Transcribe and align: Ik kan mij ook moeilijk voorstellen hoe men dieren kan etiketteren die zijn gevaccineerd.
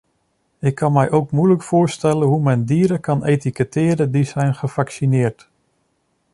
Ik 0.59 0.75
kan 0.75 0.91
mij 0.93 1.11
ook 1.11 1.31
moeilijk 1.31 1.61
voorstellen 1.63 2.27
hoe 2.27 2.41
men 2.41 2.65
dieren 2.65 2.99
kan 2.99 3.23
etiketteren 3.25 4.11
die 4.11 4.23
zijn 4.23 4.55
gevaccineerd. 4.55 5.49